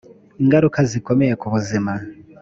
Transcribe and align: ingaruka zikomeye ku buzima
ingaruka 0.41 0.79
zikomeye 0.91 1.33
ku 1.41 1.47
buzima 1.53 1.93